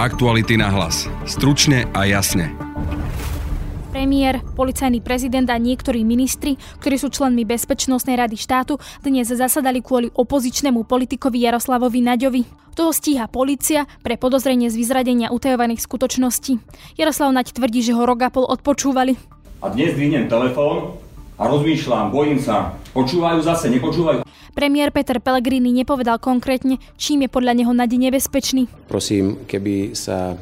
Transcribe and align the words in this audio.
Aktuality 0.00 0.56
na 0.56 0.72
hlas. 0.72 1.12
Stručne 1.28 1.84
a 1.92 2.08
jasne. 2.08 2.56
Premiér, 3.92 4.40
policajný 4.56 5.04
prezident 5.04 5.44
a 5.52 5.60
niektorí 5.60 6.08
ministri, 6.08 6.56
ktorí 6.80 6.96
sú 6.96 7.12
členmi 7.12 7.44
Bezpečnostnej 7.44 8.16
rady 8.16 8.32
štátu, 8.32 8.80
dnes 9.04 9.28
zasadali 9.28 9.84
kvôli 9.84 10.08
opozičnému 10.08 10.88
politikovi 10.88 11.44
Jaroslavovi 11.44 12.00
Naďovi. 12.00 12.48
Toho 12.72 12.96
stíha 12.96 13.28
policia 13.28 13.84
pre 14.00 14.16
podozrenie 14.16 14.72
z 14.72 14.80
vyzradenia 14.80 15.36
utajovaných 15.36 15.84
skutočností. 15.84 16.56
Jaroslav 16.96 17.36
Naď 17.36 17.60
tvrdí, 17.60 17.84
že 17.84 17.92
ho 17.92 18.00
rok 18.08 18.24
a 18.24 18.32
pol 18.32 18.48
odpočúvali. 18.48 19.20
A 19.60 19.68
dnes 19.68 19.92
dvihnem 19.92 20.32
telefón 20.32 20.96
a 21.40 21.48
rozmýšľam, 21.48 22.12
bojím 22.12 22.36
sa, 22.36 22.76
počúvajú 22.92 23.40
zase, 23.40 23.72
nepočúvajú. 23.72 24.28
Premiér 24.52 24.92
Peter 24.92 25.16
Pellegrini 25.24 25.72
nepovedal 25.72 26.20
konkrétne, 26.20 26.76
čím 27.00 27.24
je 27.24 27.32
podľa 27.32 27.56
neho 27.56 27.72
Nadi 27.72 27.96
nebezpečný. 27.96 28.68
Prosím, 28.92 29.48
keby 29.48 29.96
sa 29.96 30.36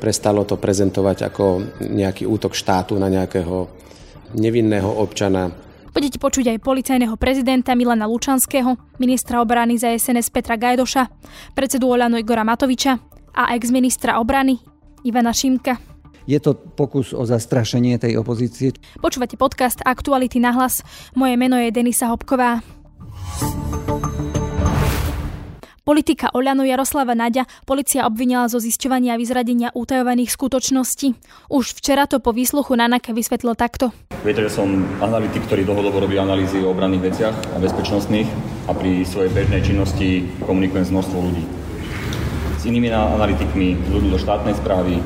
prestalo 0.00 0.48
to 0.48 0.56
prezentovať 0.56 1.28
ako 1.28 1.44
nejaký 1.84 2.24
útok 2.24 2.56
štátu 2.56 2.96
na 2.96 3.12
nejakého 3.12 3.68
nevinného 4.32 4.88
občana. 4.88 5.52
Budete 5.94 6.18
počuť 6.18 6.50
aj 6.50 6.64
policajného 6.64 7.14
prezidenta 7.14 7.76
Milana 7.78 8.10
Lučanského, 8.10 8.74
ministra 8.98 9.38
obrany 9.38 9.78
za 9.78 9.94
SNS 9.94 10.34
Petra 10.34 10.58
Gajdoša, 10.58 11.06
predsedu 11.54 11.86
Oľano 11.86 12.18
Igora 12.18 12.42
Matoviča 12.42 12.98
a 13.30 13.54
ex-ministra 13.54 14.18
obrany 14.18 14.58
Ivana 15.06 15.30
Šimka. 15.30 15.93
Je 16.24 16.40
to 16.40 16.56
pokus 16.56 17.12
o 17.12 17.28
zastrašenie 17.28 18.00
tej 18.00 18.16
opozície. 18.16 18.72
Počúvate 18.96 19.36
podcast 19.36 19.84
Aktuality 19.84 20.40
na 20.40 20.56
hlas. 20.56 20.80
Moje 21.12 21.36
meno 21.36 21.60
je 21.60 21.68
Denisa 21.68 22.08
Hopková. 22.08 22.64
Politika 25.84 26.32
Oľano 26.32 26.64
Jaroslava 26.64 27.12
Naďa 27.12 27.44
policia 27.68 28.08
obvinila 28.08 28.48
zo 28.48 28.56
zisťovania 28.56 29.14
a 29.14 29.20
vyzradenia 29.20 29.68
utajovaných 29.76 30.32
skutočností. 30.32 31.12
Už 31.52 31.76
včera 31.76 32.08
to 32.08 32.24
po 32.24 32.32
výsluchu 32.32 32.72
Nanake 32.72 33.12
vysvetlil 33.12 33.52
takto. 33.52 33.92
Viete, 34.24 34.48
že 34.48 34.56
som 34.56 34.80
analytik, 35.04 35.44
ktorý 35.44 35.68
dlhodobo 35.68 36.08
robí 36.08 36.16
analýzy 36.16 36.64
o 36.64 36.72
obranných 36.72 37.12
veciach 37.12 37.36
a 37.52 37.60
bezpečnostných 37.60 38.28
a 38.64 38.72
pri 38.72 39.04
svojej 39.04 39.28
bežnej 39.28 39.60
činnosti 39.60 40.24
komunikujem 40.48 40.88
s 40.88 40.92
množstvom 40.96 41.20
ľudí. 41.20 41.44
S 42.56 42.62
inými 42.64 42.88
analytikmi, 42.88 43.76
ľuďmi 43.92 44.08
do 44.08 44.16
štátnej 44.16 44.56
správy, 44.56 45.04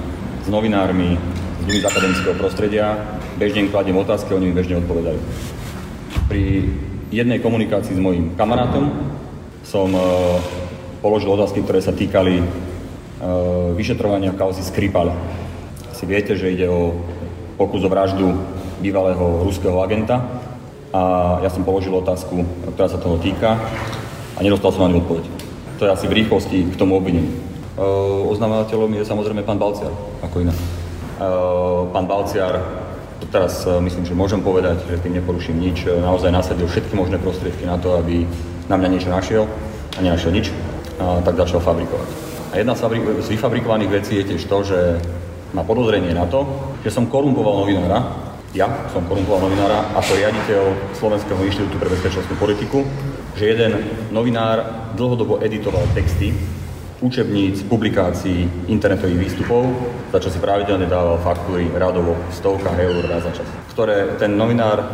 s 0.48 0.50
novinármi, 0.50 1.20
s 1.60 1.62
ľuďmi 1.68 1.80
z 1.84 1.88
akademického 1.92 2.36
prostredia. 2.40 2.96
Bežne 3.36 3.68
im 3.68 3.68
kladiem 3.68 4.00
otázky, 4.00 4.32
oni 4.32 4.48
mi 4.48 4.56
bežne 4.56 4.80
odpovedajú. 4.80 5.20
Pri 6.24 6.72
jednej 7.12 7.44
komunikácii 7.44 7.92
s 7.92 8.00
mojím 8.00 8.32
kamarátom 8.32 8.88
som 9.60 9.92
položil 11.04 11.28
otázky, 11.36 11.60
ktoré 11.60 11.84
sa 11.84 11.92
týkali 11.92 12.40
uh, 12.40 13.76
vyšetrovania 13.76 14.32
kauzy 14.32 14.64
Skripal. 14.64 15.12
Si 15.92 16.08
viete, 16.08 16.32
že 16.32 16.48
ide 16.48 16.64
o 16.64 16.96
pokus 17.60 17.84
o 17.84 17.92
vraždu 17.92 18.32
bývalého 18.80 19.44
ruského 19.44 19.76
agenta 19.84 20.24
a 20.96 21.36
ja 21.44 21.52
som 21.52 21.60
položil 21.60 21.92
otázku, 21.92 22.40
ktorá 22.72 22.88
sa 22.88 22.96
toho 22.96 23.20
týka 23.20 23.60
a 24.32 24.38
nedostal 24.40 24.72
som 24.72 24.88
ani 24.88 24.96
odpoveď. 24.96 25.28
To 25.76 25.84
je 25.84 25.92
asi 25.92 26.08
v 26.08 26.24
rýchlosti 26.24 26.72
k 26.72 26.74
tomu 26.80 26.96
obvineniu. 26.96 27.47
Uh, 27.78 28.26
oznamovateľom 28.34 28.90
je 28.90 29.06
samozrejme 29.06 29.46
pán 29.46 29.54
Balciar, 29.54 29.94
ako 30.18 30.42
iná. 30.42 30.50
Uh, 31.22 31.86
pán 31.94 32.10
Balciar, 32.10 32.58
teraz 33.30 33.62
uh, 33.70 33.78
myslím, 33.78 34.02
že 34.02 34.18
môžem 34.18 34.42
povedať, 34.42 34.82
že 34.90 34.98
tým 34.98 35.14
neporuším 35.14 35.62
nič, 35.62 35.86
naozaj 35.86 36.34
nasadil 36.34 36.66
všetky 36.66 36.98
možné 36.98 37.22
prostriedky 37.22 37.70
na 37.70 37.78
to, 37.78 37.94
aby 38.02 38.26
na 38.66 38.74
mňa 38.74 38.88
niečo 38.90 39.14
našiel 39.14 39.46
a 39.94 39.98
nenašiel 40.02 40.34
nič 40.34 40.50
a 40.98 41.22
tak 41.22 41.38
začal 41.38 41.62
fabrikovať. 41.62 42.10
A 42.50 42.58
jedna 42.58 42.74
z 42.74 43.30
vyfabrikovaných 43.30 43.94
vecí 43.94 44.18
je 44.18 44.34
tiež 44.34 44.42
to, 44.50 44.58
že 44.66 44.78
má 45.54 45.62
podozrenie 45.62 46.10
na 46.10 46.26
to, 46.26 46.50
že 46.82 46.90
som 46.90 47.06
korumpoval 47.06 47.62
novinára, 47.62 48.02
ja 48.58 48.90
som 48.90 49.06
korumpoval 49.06 49.46
novinára 49.46 49.94
ako 49.94 50.18
riaditeľ 50.18 50.62
Slovenského 50.98 51.38
inštitútu 51.46 51.78
pre 51.78 51.94
bezpečnostnú 51.94 52.34
politiku, 52.42 52.82
že 53.38 53.54
jeden 53.54 53.70
novinár 54.10 54.90
dlhodobo 54.98 55.38
editoval 55.46 55.86
texty 55.94 56.34
učebníc, 56.98 57.62
publikácií, 57.70 58.66
internetových 58.66 59.30
výstupov, 59.30 59.70
za 60.10 60.18
čo 60.18 60.28
si 60.34 60.38
pravidelne 60.42 60.90
dával 60.90 61.22
faktúry 61.22 61.70
radovo 61.70 62.18
v 62.18 62.32
stovkách 62.34 62.78
eur 62.78 62.94
raz 63.06 63.22
za 63.22 63.32
čas. 63.38 63.48
Ktoré 63.70 64.18
ten 64.18 64.34
novinár 64.34 64.82
e, 64.82 64.86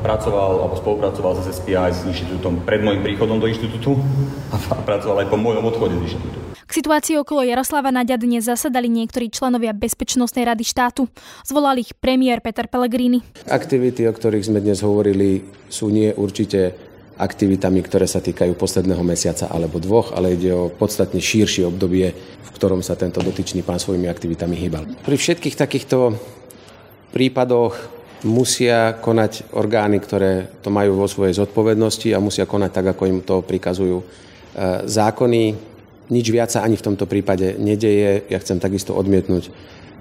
pracoval 0.00 0.64
alebo 0.64 0.80
spolupracoval 0.80 1.36
s 1.44 1.52
SPI 1.60 1.92
s 1.92 2.08
inštitútom 2.08 2.64
pred 2.64 2.80
môjim 2.80 3.04
príchodom 3.04 3.36
do 3.36 3.48
inštitútu 3.50 4.00
a 4.48 4.56
pracoval 4.88 5.24
aj 5.24 5.28
po 5.28 5.36
môjom 5.36 5.64
odchode 5.68 6.00
z 6.00 6.02
inštitútu. 6.12 6.38
K 6.64 6.80
situácii 6.80 7.20
okolo 7.20 7.44
Jaroslava 7.44 7.92
Naďa 7.92 8.16
dnes 8.16 8.48
zasadali 8.48 8.88
niektorí 8.88 9.28
členovia 9.28 9.76
Bezpečnostnej 9.76 10.48
rady 10.48 10.64
štátu. 10.64 11.04
Zvolal 11.44 11.76
ich 11.76 11.92
premiér 11.92 12.40
Peter 12.40 12.64
Pellegrini. 12.64 13.20
Aktivity, 13.52 14.08
o 14.08 14.12
ktorých 14.16 14.48
sme 14.48 14.64
dnes 14.64 14.80
hovorili, 14.80 15.44
sú 15.68 15.92
nie 15.92 16.08
určite 16.16 16.72
aktivitami, 17.14 17.80
ktoré 17.86 18.10
sa 18.10 18.18
týkajú 18.18 18.58
posledného 18.58 19.02
mesiaca 19.06 19.46
alebo 19.46 19.78
dvoch, 19.78 20.14
ale 20.14 20.34
ide 20.34 20.50
o 20.50 20.70
podstatne 20.70 21.22
širšie 21.22 21.62
obdobie, 21.66 22.10
v 22.14 22.50
ktorom 22.54 22.82
sa 22.82 22.98
tento 22.98 23.22
dotyčný 23.22 23.62
pán 23.62 23.78
svojimi 23.78 24.10
aktivitami 24.10 24.58
hýbal. 24.58 24.84
Pri 25.06 25.16
všetkých 25.18 25.54
takýchto 25.54 26.18
prípadoch 27.14 27.78
musia 28.26 28.96
konať 28.98 29.54
orgány, 29.54 30.00
ktoré 30.00 30.48
to 30.64 30.72
majú 30.72 30.98
vo 30.98 31.06
svojej 31.06 31.38
zodpovednosti 31.38 32.10
a 32.10 32.24
musia 32.24 32.48
konať 32.48 32.70
tak, 32.72 32.86
ako 32.96 33.02
im 33.06 33.20
to 33.22 33.44
prikazujú 33.44 34.00
e, 34.00 34.04
zákony. 34.88 35.54
Nič 36.10 36.26
viac 36.32 36.50
sa 36.50 36.64
ani 36.64 36.74
v 36.74 36.86
tomto 36.90 37.04
prípade 37.04 37.54
nedeje. 37.60 38.26
Ja 38.32 38.40
chcem 38.40 38.58
takisto 38.58 38.96
odmietnúť, 38.96 39.52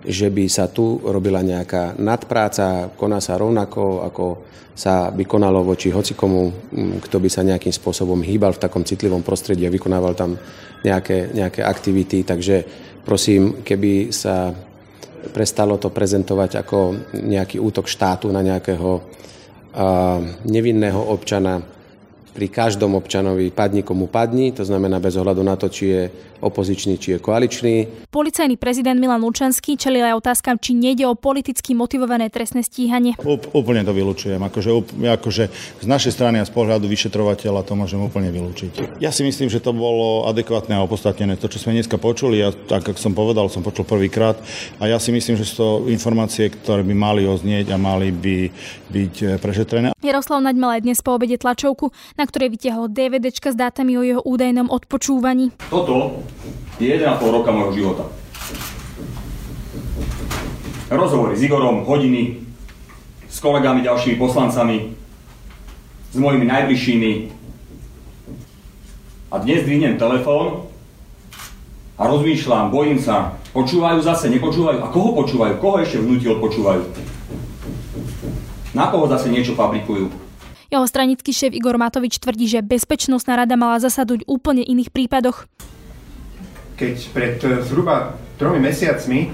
že 0.04 0.28
by 0.28 0.46
sa 0.52 0.68
tu 0.68 1.00
robila 1.00 1.40
nejaká 1.40 1.96
nadpráca, 2.00 2.92
koná 2.96 3.24
sa 3.24 3.40
rovnako, 3.40 4.04
ako 4.04 4.26
sa 4.74 5.14
by 5.14 5.24
konalo 5.30 5.62
voči 5.62 5.94
hocikomu, 5.94 6.50
kto 7.00 7.18
by 7.22 7.30
sa 7.30 7.46
nejakým 7.46 7.72
spôsobom 7.72 8.20
hýbal 8.26 8.58
v 8.58 8.64
takom 8.66 8.82
citlivom 8.82 9.22
prostredí 9.22 9.70
a 9.70 9.74
vykonával 9.74 10.18
tam 10.18 10.34
nejaké, 10.82 11.30
nejaké 11.30 11.62
aktivity. 11.62 12.26
Takže 12.26 12.66
prosím, 13.06 13.62
keby 13.62 14.10
sa 14.10 14.50
prestalo 15.32 15.80
to 15.80 15.94
prezentovať 15.94 16.66
ako 16.66 16.78
nejaký 17.16 17.62
útok 17.62 17.88
štátu 17.88 18.28
na 18.34 18.44
nejakého 18.44 18.90
uh, 18.98 20.20
nevinného 20.44 21.00
občana, 21.00 21.62
pri 22.34 22.50
každom 22.50 22.98
občanovi 22.98 23.54
padni 23.54 23.86
komu 23.86 24.10
padni, 24.10 24.50
to 24.50 24.66
znamená 24.66 24.98
bez 24.98 25.14
ohľadu 25.14 25.46
na 25.46 25.54
to, 25.54 25.70
či 25.70 25.86
je 25.86 26.04
opozičný, 26.44 27.00
či 27.00 27.16
je 27.16 27.20
koaličný. 27.24 27.76
Policajný 28.12 28.60
prezident 28.60 29.00
Milan 29.00 29.24
Lučanský 29.24 29.80
čelil 29.80 30.04
aj 30.04 30.20
otázkam, 30.20 30.60
či 30.60 30.76
nejde 30.76 31.08
o 31.08 31.16
politicky 31.16 31.72
motivované 31.72 32.28
trestné 32.28 32.66
stíhanie. 32.68 33.16
Up, 33.24 33.48
úplne 33.56 33.88
to 33.88 33.96
vylučujem. 33.96 34.44
Akože, 34.44 34.70
akože 35.00 35.44
z 35.80 35.88
našej 35.88 36.12
strany 36.12 36.44
a 36.44 36.46
z 36.46 36.52
pohľadu 36.52 36.86
vyšetrovateľa 36.92 37.64
to 37.64 37.74
môžem 37.80 38.04
úplne 38.04 38.28
vylúčiť. 38.30 39.00
Ja 39.00 39.16
si 39.16 39.24
myslím, 39.24 39.48
že 39.48 39.64
to 39.64 39.72
bolo 39.72 40.28
adekvátne 40.28 40.76
a 40.76 40.84
opodstatnené. 40.84 41.40
To, 41.40 41.48
čo 41.48 41.64
sme 41.64 41.80
dneska 41.80 41.96
počuli, 41.96 42.44
a 42.44 42.52
tak, 42.52 42.84
ako 42.92 43.00
som 43.00 43.16
povedal, 43.16 43.48
som 43.48 43.64
počul 43.64 43.88
prvýkrát. 43.88 44.36
A 44.84 44.92
ja 44.92 45.00
si 45.00 45.16
myslím, 45.16 45.40
že 45.40 45.48
sú 45.48 45.56
to 45.56 45.70
informácie, 45.88 46.52
ktoré 46.52 46.84
by 46.84 46.92
mali 46.92 47.24
oznieť 47.24 47.72
a 47.72 47.78
mali 47.80 48.12
by 48.12 48.52
byť 48.92 49.16
eh, 49.24 49.28
prešetrené. 49.40 49.88
Jaroslav 50.04 50.44
Naď 50.44 50.56
mal 50.60 50.72
aj 50.76 50.82
dnes 50.84 51.00
po 51.00 51.16
obede 51.16 51.40
tlačovku, 51.40 51.96
na 52.20 52.23
ktorej 52.26 52.56
vytiahol 52.56 52.92
DVDčka 52.92 53.52
s 53.52 53.58
dátami 53.58 54.00
o 54.00 54.04
jeho 54.04 54.22
údajnom 54.24 54.72
odpočúvaní. 54.72 55.52
Toto 55.72 56.24
je 56.82 56.90
1,5 56.90 57.22
roka 57.30 57.50
môjho 57.54 57.72
života. 57.76 58.04
Rozhovory 60.94 61.34
s 61.34 61.42
Igorom, 61.42 61.88
hodiny, 61.90 62.44
s 63.26 63.42
kolegami, 63.42 63.82
ďalšími 63.82 64.16
poslancami, 64.22 64.94
s 66.14 66.16
mojimi 66.22 66.46
najbližšími. 66.46 67.12
A 69.34 69.42
dnes 69.42 69.66
dvihnem 69.66 69.98
telefón 69.98 70.70
a 71.98 72.06
rozmýšľam, 72.06 72.70
bojím 72.70 73.02
sa, 73.02 73.42
počúvajú 73.58 74.06
zase, 74.06 74.30
nepočúvajú. 74.30 74.78
A 74.86 74.94
koho 74.94 75.18
počúvajú? 75.18 75.58
Koho 75.58 75.82
ešte 75.82 75.98
vnúti 75.98 76.30
odpočúvajú? 76.30 76.86
Na 78.78 78.90
koho 78.94 79.10
zase 79.10 79.34
niečo 79.34 79.58
fabrikujú? 79.58 80.23
Jeho 80.74 80.90
stranický 80.90 81.30
šéf 81.38 81.54
Igor 81.54 81.78
Matovič 81.78 82.18
tvrdí, 82.18 82.50
že 82.50 82.66
Bezpečnostná 82.66 83.38
rada 83.38 83.54
mala 83.54 83.78
zasadnúť 83.78 84.26
úplne 84.26 84.66
iných 84.66 84.90
prípadoch. 84.90 85.46
Keď 86.82 87.14
pred 87.14 87.38
eh, 87.46 87.62
zhruba 87.62 88.18
tromi 88.42 88.58
mesiacmi 88.58 89.30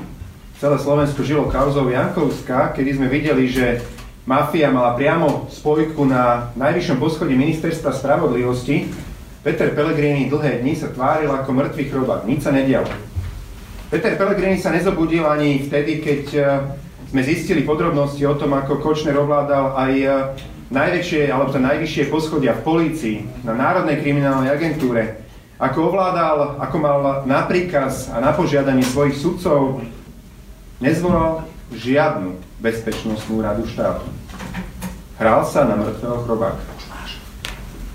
celé 0.59 0.75
Slovensko 0.75 1.23
žilo 1.23 1.47
kauzou 1.47 1.87
Jankovská, 1.87 2.75
kedy 2.75 2.99
sme 2.99 3.07
videli, 3.07 3.47
že 3.47 3.79
mafia 4.27 4.67
mala 4.67 4.99
priamo 4.99 5.47
spojku 5.47 6.03
na 6.03 6.51
najvyššom 6.59 6.99
poschodí 6.99 7.39
ministerstva 7.39 7.95
spravodlivosti, 7.95 8.91
Peter 9.39 9.71
Pellegrini 9.71 10.27
dlhé 10.27 10.59
dni 10.59 10.75
sa 10.75 10.91
tváril 10.91 11.31
ako 11.31 11.55
mŕtvý 11.55 11.83
chrobák. 11.87 12.27
Nič 12.27 12.43
sa 12.43 12.51
nedialo. 12.51 12.91
Peter 13.87 14.19
Pellegrini 14.19 14.59
sa 14.59 14.75
nezobudil 14.75 15.23
ani 15.23 15.63
vtedy, 15.63 16.03
keď 16.03 16.23
eh, 16.35 16.45
sme 17.15 17.23
zistili 17.23 17.63
podrobnosti 17.63 18.19
o 18.27 18.35
tom, 18.35 18.59
ako 18.59 18.83
Kočner 18.83 19.17
ovládal 19.17 19.73
aj 19.73 19.93
e, 19.97 20.09
najväčšie 20.69 21.29
alebo 21.29 21.53
to 21.53 21.59
najvyššie 21.61 22.13
poschodia 22.13 22.53
v 22.57 22.65
polícii, 22.65 23.17
na 23.41 23.57
Národnej 23.57 24.01
kriminálnej 24.01 24.53
agentúre 24.53 25.29
ako 25.59 25.91
ovládal, 25.91 26.55
ako 26.63 26.75
mal 26.79 26.99
na 27.27 27.43
príkaz 27.43 28.07
a 28.15 28.23
na 28.23 28.31
požiadanie 28.31 28.79
svojich 28.79 29.19
sudcov, 29.19 29.83
nezvolal 30.79 31.43
žiadnu 31.75 32.39
bezpečnostnú 32.63 33.43
radu 33.43 33.67
štátu. 33.67 34.07
Hral 35.19 35.43
sa 35.43 35.67
na 35.67 35.75
mŕtvého 35.75 36.23
chrobáka. 36.23 36.63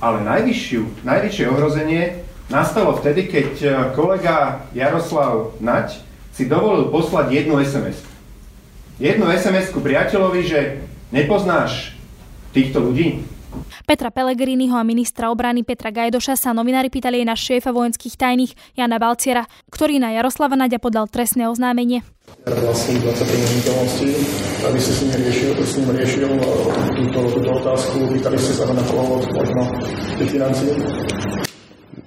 Ale 0.04 0.20
najvyššiu, 0.28 1.08
najväčšie 1.08 1.44
ohrozenie 1.48 2.20
nastalo 2.52 2.92
vtedy, 3.00 3.32
keď 3.32 3.50
e, 3.64 3.68
kolega 3.96 4.68
Jaroslav 4.76 5.56
Nať 5.64 6.04
si 6.36 6.44
dovolil 6.44 6.92
poslať 6.92 7.32
jednu 7.32 7.56
SMS. 7.64 8.04
Jednu 9.00 9.24
SMS 9.32 9.72
ku 9.72 9.80
priateľovi, 9.80 10.42
že 10.44 10.60
nepoznáš 11.08 11.96
týchto 12.54 12.78
ľudí, 12.78 13.34
Petra 13.86 14.10
Pellegriniho 14.10 14.74
a 14.74 14.82
ministra 14.82 15.30
obrany 15.30 15.62
Petra 15.62 15.94
Gajdoša 15.94 16.34
sa 16.34 16.50
novinári 16.50 16.90
pýtali 16.90 17.22
aj 17.22 17.26
na 17.26 17.36
šéfa 17.38 17.70
vojenských 17.70 18.18
tajných 18.18 18.52
Jana 18.74 18.98
Balciera, 18.98 19.46
ktorý 19.70 20.02
na 20.02 20.10
Jaroslava 20.10 20.58
Naďa 20.58 20.82
podal 20.82 21.06
trestné 21.06 21.46
oznámenie. 21.46 22.02
Vlastní 22.44 22.98
23 23.04 23.20
minútovosti, 23.30 24.08
aby 24.64 24.78
ste 24.80 24.92
s 24.92 25.00
ním 25.04 25.12
riešil, 25.20 25.50
s 25.60 25.74
ním 25.76 25.88
riešil 25.92 26.22
e, 26.24 26.38
túto, 26.96 27.20
túto 27.36 27.50
otázku, 27.60 27.96
pýtali 28.10 28.36
ste 28.40 28.52
sa 28.56 28.64
na 28.72 28.84
povod 28.84 29.28
možno 29.28 29.62
tých 30.16 30.30
financií. 30.32 30.72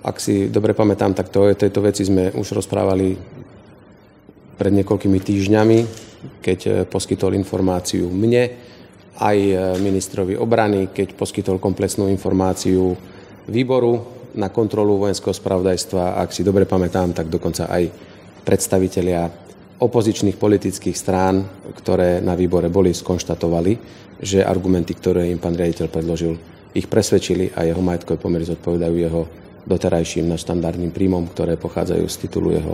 Ak 0.02 0.18
si 0.18 0.50
dobre 0.50 0.74
pamätám, 0.74 1.14
tak 1.14 1.30
to, 1.30 1.54
tejto 1.54 1.80
veci 1.86 2.06
sme 2.06 2.34
už 2.34 2.58
rozprávali 2.58 3.14
pred 4.58 4.74
niekoľkými 4.74 5.20
týždňami, 5.22 5.80
keď 6.42 6.60
e, 6.66 6.70
poskytol 6.90 7.38
informáciu 7.38 8.10
mne, 8.10 8.50
aj 9.18 9.38
e, 9.38 9.56
ministrovi 9.82 10.38
obrany, 10.38 10.94
keď 10.94 11.18
poskytol 11.18 11.58
komplexnú 11.58 12.06
informáciu 12.10 12.94
výboru 13.50 14.02
na 14.38 14.54
kontrolu 14.54 15.02
vojenského 15.02 15.34
spravodajstva. 15.34 16.22
Ak 16.22 16.30
si 16.30 16.46
dobre 16.46 16.70
pamätám, 16.70 17.14
tak 17.18 17.28
dokonca 17.28 17.66
aj 17.66 17.90
predstavitelia 18.46 19.26
opozičných 19.78 20.38
politických 20.38 20.98
strán, 20.98 21.46
ktoré 21.78 22.22
na 22.22 22.34
výbore 22.34 22.70
boli, 22.70 22.94
skonštatovali, 22.94 23.74
že 24.22 24.42
argumenty, 24.42 24.98
ktoré 24.98 25.30
im 25.30 25.38
pán 25.42 25.54
riaditeľ 25.54 25.88
predložil, 25.90 26.34
ich 26.74 26.90
presvedčili 26.90 27.54
a 27.54 27.66
jeho 27.66 27.82
majetkové 27.82 28.22
pomery 28.22 28.46
zodpovedajú 28.46 28.96
jeho 28.98 29.22
doterajším 29.68 30.40
štandardným 30.40 30.96
príjmom, 30.96 31.28
ktoré 31.28 31.60
pochádzajú 31.60 32.06
z 32.08 32.16
titulu 32.24 32.56
jeho 32.56 32.74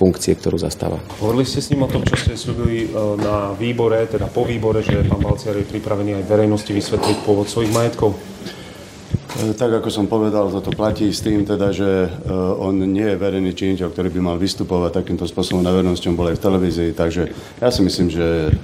funkcie, 0.00 0.32
ktorú 0.32 0.56
zastáva. 0.56 0.96
Hovorili 1.20 1.44
ste 1.44 1.60
s 1.60 1.68
ním 1.74 1.84
o 1.84 1.92
tom, 1.92 2.00
čo 2.06 2.16
ste 2.16 2.32
slúbili 2.32 2.88
e, 2.88 2.96
na 3.20 3.52
výbore, 3.52 4.08
teda 4.08 4.32
po 4.32 4.48
výbore, 4.48 4.80
že 4.80 5.04
pán 5.04 5.20
Balciar 5.20 5.60
je 5.60 5.68
pripravený 5.68 6.16
aj 6.16 6.24
verejnosti 6.24 6.72
vysvetliť 6.72 7.16
pôvod 7.28 7.44
svojich 7.44 7.68
majetkov? 7.68 8.16
E, 8.16 9.52
tak 9.52 9.76
ako 9.76 9.92
som 9.92 10.08
povedal, 10.08 10.48
toto 10.48 10.72
platí 10.72 11.12
s 11.12 11.20
tým 11.20 11.44
teda, 11.44 11.68
že 11.76 12.08
e, 12.08 12.32
on 12.56 12.80
nie 12.80 13.12
je 13.12 13.20
verejný 13.20 13.52
činiteľ, 13.52 13.92
ktorý 13.92 14.08
by 14.08 14.20
mal 14.24 14.36
vystupovať 14.40 15.04
takýmto 15.04 15.28
spôsobom 15.28 15.60
na 15.60 15.74
verejnosti, 15.74 16.08
on 16.08 16.16
bol 16.16 16.32
aj 16.32 16.40
v 16.40 16.44
televízii, 16.48 16.90
takže 16.96 17.22
ja 17.60 17.68
si 17.68 17.84
myslím, 17.84 18.08
že 18.08 18.56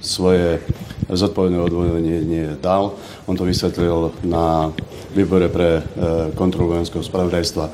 svoje 0.00 0.62
zodpovedné 1.08 1.58
odvodenie 1.60 2.20
nie 2.24 2.46
dal. 2.60 2.96
On 3.24 3.36
to 3.36 3.48
vysvetlil 3.48 4.12
na 4.24 4.72
výbore 5.16 5.48
pre 5.48 5.80
kontrolu 6.36 6.76
vojenského 6.76 7.00
spravodajstva 7.00 7.72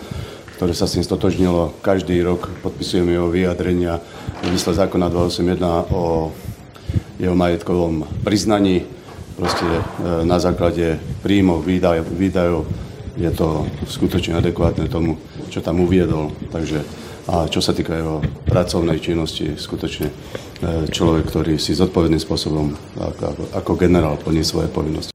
ktoré 0.55 0.71
sa 0.71 0.87
s 0.87 0.95
tým 0.95 1.05
stotožnilo. 1.05 1.75
Každý 1.83 2.23
rok 2.23 2.47
podpisujeme 2.63 3.11
jeho 3.11 3.27
vyjadrenia 3.27 3.99
v 4.39 4.55
zmysle 4.55 4.87
zákona 4.87 5.11
281 5.11 5.91
o 5.91 6.31
jeho 7.19 7.35
majetkovom 7.35 8.07
priznaní. 8.23 8.87
Proste 9.35 9.67
e, 9.67 9.83
na 10.23 10.39
základe 10.39 11.03
príjmov, 11.27 11.67
výdajov, 11.67 12.07
výdajov 12.07 12.63
je 13.19 13.31
to 13.35 13.67
skutočne 13.91 14.39
adekvátne 14.39 14.87
tomu, 14.87 15.19
čo 15.51 15.59
tam 15.59 15.83
uviedol. 15.83 16.31
Takže, 16.55 16.87
a 17.27 17.51
čo 17.51 17.59
sa 17.59 17.75
týka 17.75 17.99
jeho 17.99 18.23
pracovnej 18.47 19.03
činnosti, 19.03 19.59
skutočne 19.59 20.07
e, 20.07 20.15
človek, 20.91 21.25
ktorý 21.29 21.55
si 21.61 21.77
zodpovedným 21.77 22.23
spôsobom 22.23 22.75
ako, 22.99 23.51
ako 23.55 23.73
generál 23.77 24.17
plní 24.21 24.43
svoje 24.43 24.69
povinnosti. 24.69 25.13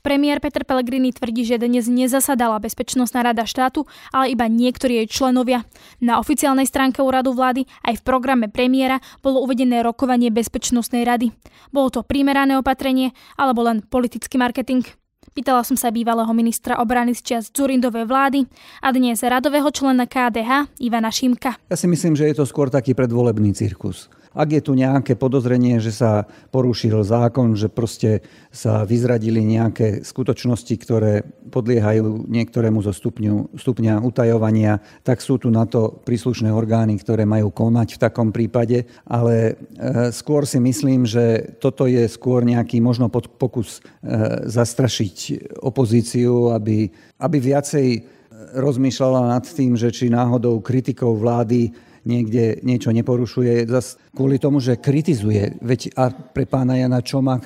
Premiér 0.00 0.40
Peter 0.40 0.64
Pellegrini 0.64 1.12
tvrdí, 1.12 1.44
že 1.44 1.60
dnes 1.60 1.84
nezasadala 1.84 2.56
Bezpečnostná 2.56 3.20
rada 3.20 3.44
štátu, 3.44 3.84
ale 4.10 4.32
iba 4.32 4.48
niektorí 4.48 5.04
jej 5.04 5.08
členovia. 5.12 5.68
Na 6.00 6.16
oficiálnej 6.16 6.64
stránke 6.64 7.04
úradu 7.04 7.36
vlády 7.36 7.68
aj 7.84 8.00
v 8.00 8.06
programe 8.08 8.48
premiéra 8.48 8.98
bolo 9.20 9.44
uvedené 9.44 9.84
rokovanie 9.84 10.32
Bezpečnostnej 10.32 11.04
rady. 11.04 11.36
Bolo 11.68 11.92
to 11.92 12.00
primerané 12.00 12.56
opatrenie 12.56 13.12
alebo 13.36 13.60
len 13.60 13.84
politický 13.84 14.40
marketing? 14.40 14.82
Pýtala 15.30 15.62
som 15.62 15.78
sa 15.78 15.94
bývalého 15.94 16.30
ministra 16.34 16.82
obrany 16.82 17.14
z 17.14 17.22
čas 17.22 17.54
Zurindovej 17.54 18.02
vlády 18.02 18.50
a 18.82 18.90
dnes 18.90 19.22
radového 19.22 19.70
člena 19.70 20.02
KDH 20.02 20.74
Ivana 20.82 21.14
Šimka. 21.14 21.54
Ja 21.70 21.78
si 21.78 21.86
myslím, 21.86 22.18
že 22.18 22.26
je 22.26 22.42
to 22.42 22.44
skôr 22.50 22.66
taký 22.66 22.98
predvolebný 22.98 23.54
cirkus. 23.54 24.10
Ak 24.30 24.54
je 24.54 24.62
tu 24.62 24.78
nejaké 24.78 25.18
podozrenie, 25.18 25.82
že 25.82 25.90
sa 25.90 26.30
porušil 26.54 27.02
zákon, 27.02 27.58
že 27.58 27.66
proste 27.66 28.22
sa 28.54 28.86
vyzradili 28.86 29.42
nejaké 29.42 30.06
skutočnosti, 30.06 30.74
ktoré 30.78 31.26
podliehajú 31.50 32.30
niektorému 32.30 32.78
zo 32.78 32.94
stupňu, 32.94 33.58
stupňa 33.58 33.98
utajovania, 34.06 34.78
tak 35.02 35.18
sú 35.18 35.42
tu 35.42 35.50
na 35.50 35.66
to 35.66 35.98
príslušné 36.06 36.46
orgány, 36.46 36.94
ktoré 37.02 37.26
majú 37.26 37.50
konať 37.50 37.98
v 37.98 38.02
takom 38.06 38.30
prípade. 38.30 38.86
Ale 39.02 39.34
e, 39.58 40.14
skôr 40.14 40.46
si 40.46 40.62
myslím, 40.62 41.10
že 41.10 41.58
toto 41.58 41.90
je 41.90 42.06
skôr 42.06 42.46
nejaký 42.46 42.78
možno 42.78 43.10
pokus 43.10 43.82
e, 43.82 44.46
zastrašiť 44.46 45.50
opozíciu, 45.58 46.54
aby, 46.54 46.86
aby 47.18 47.36
viacej 47.42 48.20
rozmýšľala 48.54 49.36
nad 49.36 49.44
tým, 49.44 49.74
že 49.74 49.90
či 49.90 50.06
náhodou 50.06 50.62
kritikou 50.62 51.18
vlády 51.18 51.89
niekde 52.04 52.60
niečo 52.64 52.90
neporušuje, 52.92 53.68
zas 53.68 54.00
kvôli 54.14 54.40
tomu, 54.40 54.58
že 54.58 54.80
kritizuje. 54.80 55.56
Veď 55.60 55.94
a 55.94 56.10
pre 56.10 56.44
pána 56.48 56.76
Jana, 56.80 57.04
čo 57.04 57.20
má 57.20 57.36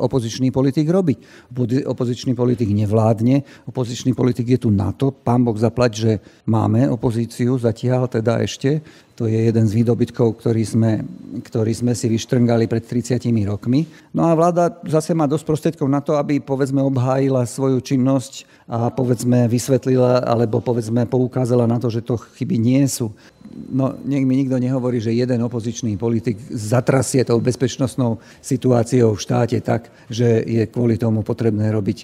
opozičný 0.00 0.48
politik 0.50 0.88
robiť? 0.88 1.50
Opozičný 1.86 2.32
politik 2.32 2.72
nevládne, 2.72 3.68
opozičný 3.68 4.12
politik 4.16 4.48
je 4.48 4.58
tu 4.66 4.70
na 4.72 4.90
to, 4.92 5.12
pán 5.12 5.44
Boh 5.44 5.56
zaplať, 5.56 5.92
že 5.94 6.12
máme 6.48 6.88
opozíciu 6.90 7.60
zatiaľ 7.60 8.08
teda 8.08 8.40
ešte, 8.42 8.80
to 9.18 9.26
je 9.26 9.50
jeden 9.50 9.66
z 9.66 9.82
výdobytkov, 9.82 10.38
ktorý 10.38 10.62
sme, 10.62 11.02
ktorý 11.42 11.74
sme 11.74 11.90
si 11.90 12.06
vyštrngali 12.06 12.70
pred 12.70 12.86
30 12.86 13.18
rokmi. 13.50 13.82
No 14.14 14.30
a 14.30 14.38
vláda 14.38 14.78
zase 14.86 15.10
má 15.10 15.26
dosť 15.26 15.42
prostriedkov 15.42 15.90
na 15.90 15.98
to, 15.98 16.14
aby 16.14 16.38
povedzme 16.38 16.78
obhájila 16.78 17.42
svoju 17.42 17.82
činnosť 17.82 18.46
a 18.70 18.94
povedzme 18.94 19.50
vysvetlila 19.50 20.22
alebo 20.22 20.62
povedzme 20.62 21.02
poukázala 21.10 21.66
na 21.66 21.82
to, 21.82 21.90
že 21.90 22.06
to 22.06 22.14
chyby 22.38 22.62
nie 22.62 22.86
sú. 22.86 23.10
No, 23.48 23.96
nech 24.04 24.28
mi 24.28 24.36
nikto 24.36 24.60
nehovorí, 24.60 25.00
že 25.00 25.16
jeden 25.16 25.40
opozičný 25.40 25.96
politik 25.96 26.36
zatrasie 26.52 27.24
tou 27.24 27.40
bezpečnostnou 27.40 28.20
situáciou 28.44 29.16
v 29.16 29.22
štáte 29.24 29.58
tak, 29.64 29.88
že 30.12 30.44
je 30.44 30.68
kvôli 30.68 31.00
tomu 31.00 31.24
potrebné 31.24 31.72
robiť 31.72 31.98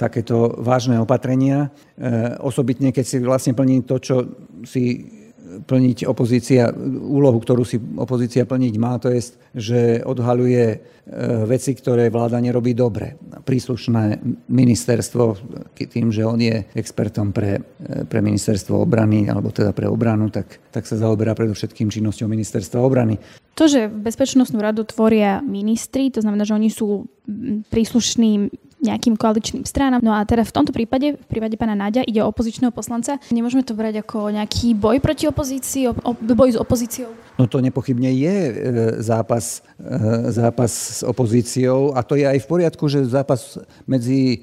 takéto 0.00 0.56
vážne 0.56 0.96
opatrenia. 0.96 1.68
E, 2.00 2.38
osobitne, 2.40 2.96
keď 2.96 3.04
si 3.04 3.16
vlastne 3.20 3.52
plní 3.52 3.84
to, 3.84 4.00
čo 4.00 4.16
si 4.64 5.04
plniť 5.46 6.04
opozícia, 6.10 6.68
úlohu, 7.06 7.38
ktorú 7.38 7.62
si 7.62 7.78
opozícia 7.78 8.42
plniť 8.42 8.74
má, 8.76 8.98
to 8.98 9.14
je, 9.14 9.38
že 9.54 9.80
odhaluje 10.02 10.64
e, 10.74 10.78
veci, 11.46 11.72
ktoré 11.72 12.10
vláda 12.10 12.42
nerobí 12.42 12.74
dobre. 12.74 13.14
Príslušné 13.46 14.20
ministerstvo, 14.50 15.24
tým, 15.76 16.10
že 16.10 16.26
on 16.26 16.42
je 16.42 16.66
expertom 16.74 17.30
pre, 17.30 17.62
e, 17.78 18.04
pre 18.04 18.20
ministerstvo 18.20 18.74
obrany, 18.74 19.30
alebo 19.30 19.54
teda 19.54 19.70
pre 19.70 19.86
obranu, 19.86 20.28
tak, 20.34 20.58
tak 20.74 20.84
sa 20.84 20.98
zaoberá 20.98 21.32
predovšetkým 21.38 21.88
činnosťou 21.88 22.26
ministerstva 22.26 22.82
obrany. 22.82 23.16
To, 23.56 23.70
že 23.70 23.88
bezpečnostnú 23.88 24.60
radu 24.60 24.84
tvoria 24.84 25.40
ministri, 25.40 26.12
to 26.12 26.20
znamená, 26.20 26.44
že 26.44 26.58
oni 26.58 26.68
sú 26.68 27.08
príslušní 27.72 28.52
nejakým 28.86 29.18
koaličným 29.18 29.66
stranám. 29.66 30.00
No 30.00 30.14
a 30.14 30.22
teda 30.22 30.46
v 30.46 30.54
tomto 30.54 30.70
prípade, 30.70 31.18
v 31.18 31.26
prípade 31.26 31.58
pána 31.58 31.74
Náďa, 31.74 32.06
ide 32.06 32.22
o 32.22 32.30
opozičného 32.30 32.70
poslanca. 32.70 33.18
Nemôžeme 33.34 33.66
to 33.66 33.74
brať 33.74 34.06
ako 34.06 34.30
nejaký 34.30 34.78
boj 34.78 35.02
proti 35.02 35.26
opozícii, 35.26 35.90
o, 35.90 36.12
boj 36.14 36.54
s 36.54 36.58
opozíciou? 36.58 37.10
No 37.36 37.44
to 37.44 37.60
nepochybne 37.60 38.08
je 38.16 38.32
e, 38.32 38.52
zápas, 39.04 39.60
e, 39.76 40.32
zápas 40.32 40.72
s 40.72 41.00
opozíciou 41.04 41.92
a 41.92 42.00
to 42.00 42.16
je 42.16 42.24
aj 42.24 42.40
v 42.40 42.48
poriadku, 42.48 42.88
že 42.88 43.04
zápas 43.04 43.60
medzi 43.84 44.20
e, 44.32 44.38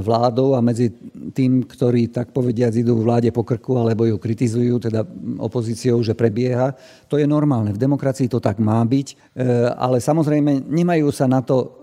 vládou 0.00 0.56
a 0.56 0.64
medzi 0.64 0.88
tým, 1.36 1.68
ktorí 1.68 2.08
tak 2.08 2.32
povediac 2.32 2.72
idú 2.72 2.96
vláde 3.04 3.28
po 3.28 3.44
krku 3.44 3.76
alebo 3.76 4.08
ju 4.08 4.16
kritizujú, 4.16 4.80
teda 4.80 5.04
opozíciou, 5.36 6.00
že 6.00 6.16
prebieha. 6.16 6.72
To 7.12 7.20
je 7.20 7.28
normálne. 7.28 7.76
V 7.76 7.82
demokracii 7.82 8.32
to 8.32 8.40
tak 8.40 8.56
má 8.56 8.80
byť, 8.80 9.36
ale 9.76 9.98
samozrejme 10.00 10.64
nemajú 10.64 11.10
sa 11.12 11.28
na 11.28 11.44
to 11.44 11.79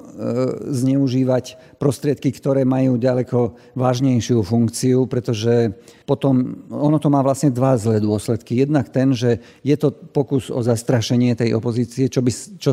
zneužívať 0.67 1.77
prostriedky, 1.77 2.33
ktoré 2.33 2.65
majú 2.65 2.97
ďaleko 2.97 3.53
vážnejšiu 3.77 4.41
funkciu, 4.41 5.05
pretože 5.05 5.77
potom 6.09 6.65
ono 6.73 6.97
to 6.97 7.13
má 7.13 7.21
vlastne 7.21 7.53
dva 7.53 7.77
zlé 7.77 8.01
dôsledky. 8.01 8.65
Jednak 8.65 8.89
ten, 8.89 9.13
že 9.13 9.37
je 9.61 9.75
to 9.77 9.93
pokus 9.93 10.49
o 10.49 10.63
zastrašenie 10.65 11.37
tej 11.37 11.53
opozície, 11.53 12.09
čo, 12.09 12.25
by, 12.25 12.31
čo, 12.57 12.71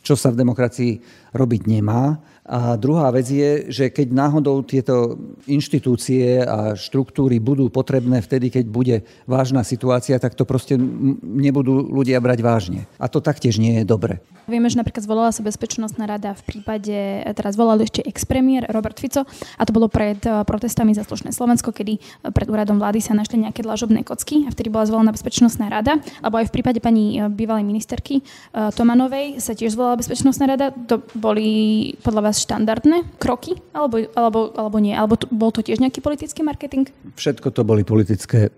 čo 0.00 0.14
sa 0.16 0.32
v 0.32 0.40
demokracii 0.40 0.92
robiť 1.32 1.62
nemá. 1.68 2.20
A 2.42 2.74
druhá 2.74 3.06
vec 3.14 3.30
je, 3.30 3.70
že 3.70 3.84
keď 3.94 4.10
náhodou 4.10 4.66
tieto 4.66 5.14
inštitúcie 5.46 6.42
a 6.42 6.74
štruktúry 6.74 7.38
budú 7.38 7.70
potrebné 7.70 8.18
vtedy, 8.18 8.50
keď 8.50 8.64
bude 8.66 8.96
vážna 9.30 9.62
situácia, 9.62 10.18
tak 10.18 10.34
to 10.34 10.42
proste 10.42 10.74
nebudú 11.22 11.86
ľudia 11.86 12.18
brať 12.18 12.38
vážne. 12.42 12.80
A 12.98 13.06
to 13.06 13.22
taktiež 13.22 13.62
nie 13.62 13.80
je 13.80 13.84
dobre. 13.86 14.18
Vieme, 14.50 14.66
že 14.66 14.74
napríklad 14.74 15.06
zvolala 15.06 15.30
sa 15.30 15.46
Bezpečnostná 15.46 16.10
rada 16.10 16.34
v 16.34 16.42
prípade, 16.62 17.26
teraz 17.34 17.58
volal 17.58 17.82
ešte 17.82 18.06
ex-premiér 18.06 18.70
Robert 18.70 18.94
Fico 19.02 19.26
a 19.58 19.62
to 19.66 19.74
bolo 19.74 19.90
pred 19.90 20.22
eh, 20.22 20.46
protestami 20.46 20.94
za 20.94 21.02
slušné 21.02 21.34
Slovensko, 21.34 21.74
kedy 21.74 21.98
eh, 21.98 22.30
pred 22.30 22.46
úradom 22.46 22.78
vlády 22.78 23.02
sa 23.02 23.18
našli 23.18 23.42
nejaké 23.42 23.66
dlažobné 23.66 24.06
kocky 24.06 24.46
a 24.46 24.54
vtedy 24.54 24.70
bola 24.70 24.86
zvolená 24.86 25.10
Bezpečnostná 25.10 25.66
rada, 25.66 25.98
alebo 26.22 26.38
aj 26.38 26.46
v 26.48 26.54
prípade 26.54 26.78
pani 26.78 27.18
bývalej 27.26 27.66
ministerky 27.66 28.22
Tomanovej 28.54 29.42
sa 29.42 29.58
tiež 29.58 29.74
zvolala 29.74 29.98
Bezpečnostná 29.98 30.46
rada. 30.46 30.70
To 30.86 31.02
boli 31.18 31.92
podľa 32.00 32.30
vás 32.30 32.36
štandardné 32.44 33.18
kroky? 33.18 33.58
Alebo, 33.74 34.06
alebo, 34.14 34.54
alebo 34.54 34.76
nie? 34.78 34.94
Alebo 34.94 35.18
to, 35.18 35.26
bol 35.32 35.50
to 35.50 35.64
tiež 35.64 35.82
nejaký 35.82 35.98
politický 35.98 36.46
marketing? 36.46 36.86
Všetko 37.18 37.50
to 37.50 37.66
boli 37.66 37.82
politické 37.82 38.48
e, 38.48 38.50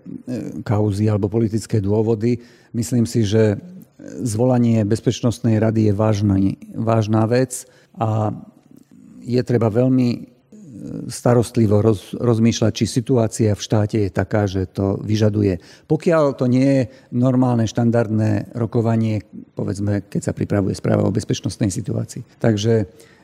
kauzy 0.61 1.09
alebo 1.09 1.31
politické 1.31 1.81
dôvody. 1.81 2.39
Myslím 2.75 3.09
si, 3.09 3.25
že 3.25 3.57
zvolanie 4.21 4.83
Bezpečnostnej 4.83 5.57
rady 5.57 5.89
je 5.89 5.93
vážna, 5.95 6.35
vážna 6.75 7.23
vec 7.25 7.65
a 7.99 8.33
je 9.25 9.41
treba 9.41 9.73
veľmi 9.73 10.09
e, 10.13 10.19
starostlivo 11.09 11.81
roz, 11.81 12.13
rozmýšľať, 12.13 12.71
či 12.71 12.85
situácia 12.85 13.51
v 13.57 13.65
štáte 13.65 13.97
je 14.05 14.11
taká, 14.13 14.45
že 14.45 14.69
to 14.69 15.01
vyžaduje. 15.01 15.57
Pokiaľ 15.89 16.37
to 16.37 16.45
nie 16.45 16.69
je 16.69 16.83
normálne, 17.15 17.65
štandardné 17.65 18.53
rokovanie, 18.53 19.25
povedzme, 19.57 20.05
keď 20.05 20.21
sa 20.31 20.37
pripravuje 20.37 20.77
správa 20.77 21.07
o 21.07 21.15
bezpečnostnej 21.15 21.73
situácii. 21.73 22.37
Takže 22.37 22.73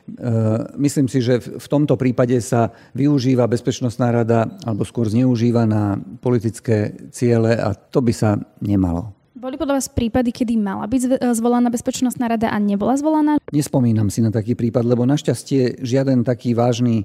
E, 0.02 0.34
myslím 0.76 1.06
si, 1.06 1.22
že 1.22 1.38
v 1.38 1.66
tomto 1.70 1.94
prípade 1.94 2.34
sa 2.42 2.74
využíva 2.94 3.46
Bezpečnostná 3.46 4.10
rada, 4.10 4.50
alebo 4.66 4.82
skôr 4.82 5.06
zneužíva 5.06 5.62
na 5.62 5.94
politické 6.18 6.94
ciele 7.14 7.54
a 7.54 7.74
to 7.74 8.02
by 8.02 8.10
sa 8.10 8.34
nemalo. 8.58 9.14
Boli 9.42 9.58
podľa 9.58 9.82
vás 9.82 9.90
prípady, 9.90 10.30
kedy 10.30 10.54
mala 10.54 10.86
byť 10.86 11.18
zvolaná 11.34 11.66
Bezpečnostná 11.66 12.30
rada 12.30 12.54
a 12.54 12.62
nebola 12.62 12.94
zvolaná? 12.94 13.42
Nespomínam 13.50 14.06
si 14.06 14.22
na 14.22 14.30
taký 14.30 14.54
prípad, 14.54 14.86
lebo 14.86 15.02
našťastie 15.02 15.82
žiaden 15.82 16.22
taký 16.22 16.54
vážny 16.54 17.02
e, 17.02 17.04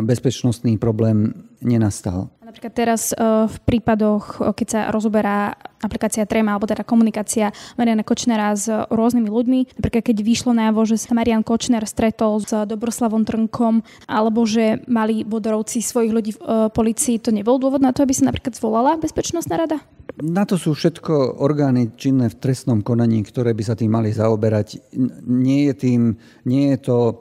bezpečnostný 0.00 0.80
problém 0.80 1.36
nenastal. 1.60 2.32
Napríklad 2.40 2.72
teraz 2.72 3.12
e, 3.12 3.20
v 3.44 3.56
prípadoch, 3.68 4.56
keď 4.56 4.66
sa 4.72 4.80
rozoberá 4.88 5.52
aplikácia 5.84 6.24
Trema, 6.24 6.56
alebo 6.56 6.64
teda 6.64 6.80
komunikácia 6.80 7.52
Mariana 7.76 8.08
Kočnera 8.08 8.56
s 8.56 8.72
rôznymi 8.72 9.28
ľuďmi, 9.28 9.60
napríklad 9.76 10.00
keď 10.00 10.16
vyšlo 10.24 10.56
najavo, 10.56 10.80
že 10.88 10.96
sa 10.96 11.12
Marian 11.12 11.44
Kočner 11.44 11.84
stretol 11.84 12.40
s 12.40 12.56
Dobroslavom 12.56 13.28
Trnkom, 13.28 13.84
alebo 14.08 14.48
že 14.48 14.80
mali 14.88 15.28
bodorovci 15.28 15.84
svojich 15.84 16.12
ľudí 16.16 16.40
v 16.40 16.72
policii, 16.72 17.20
to 17.20 17.36
nebol 17.36 17.60
dôvod 17.60 17.84
na 17.84 17.92
to, 17.92 18.00
aby 18.00 18.16
sa 18.16 18.32
napríklad 18.32 18.56
zvolala 18.56 18.96
Bezpečnostná 18.96 19.60
rada? 19.60 19.84
Na 20.16 20.48
to 20.48 20.56
sú 20.56 20.72
všetko 20.72 21.44
orgány 21.44 21.92
činné 21.92 22.32
v 22.32 22.40
trestnom 22.40 22.80
konaní, 22.80 23.20
ktoré 23.20 23.52
by 23.52 23.62
sa 23.64 23.76
tým 23.76 23.92
mali 23.92 24.16
zaoberať. 24.16 24.96
Nie 25.28 25.72
je, 25.72 25.74
tým, 25.76 26.00
nie 26.48 26.72
je 26.72 26.78
to 26.80 26.98
e, 27.04 27.14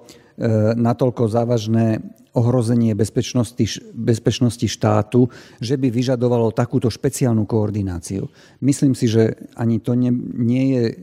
natoľko 0.79 1.27
závažné 1.27 1.99
ohrozenie 2.35 2.95
bezpečnosti, 2.95 3.83
bezpečnosti 3.91 4.67
štátu, 4.67 5.27
že 5.59 5.75
by 5.75 5.91
vyžadovalo 5.91 6.55
takúto 6.55 6.91
špeciálnu 6.91 7.43
koordináciu. 7.43 8.27
Myslím 8.63 8.95
si, 8.95 9.11
že 9.11 9.39
ani 9.55 9.83
to 9.83 9.95
nie, 9.95 10.11
nie 10.35 10.65
je 10.71 10.83
e, 10.87 10.95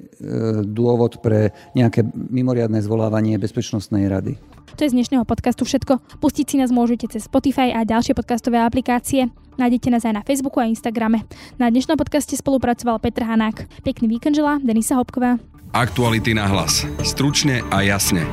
dôvod 0.65 1.21
pre 1.21 1.53
nejaké 1.77 2.09
mimoriadne 2.09 2.81
zvolávanie 2.81 3.37
Bezpečnostnej 3.37 4.09
rady. 4.09 4.41
To 4.76 4.85
je 4.85 4.91
z 4.91 4.97
dnešného 4.97 5.29
podcastu 5.29 5.69
všetko. 5.69 6.00
Pustiť 6.25 6.47
si 6.49 6.57
nás 6.57 6.73
môžete 6.73 7.05
cez 7.12 7.29
Spotify 7.29 7.76
a 7.76 7.85
ďalšie 7.85 8.17
podcastové 8.17 8.57
aplikácie. 8.57 9.29
Nájdete 9.61 9.93
nás 9.93 10.02
aj 10.09 10.17
na 10.17 10.23
Facebooku 10.25 10.64
a 10.64 10.69
Instagrame. 10.69 11.29
Na 11.61 11.69
dnešnom 11.69 12.00
podcaste 12.00 12.33
spolupracoval 12.41 12.97
Petr 12.97 13.29
Hanák. 13.29 13.69
Pekný 13.85 14.09
víkend 14.09 14.33
želá 14.33 14.57
Denisa 14.64 14.97
Hopková. 14.97 15.37
Aktuality 15.76 16.33
na 16.33 16.49
hlas. 16.49 16.88
Stručne 17.05 17.61
a 17.69 17.85
jasne. 17.85 18.25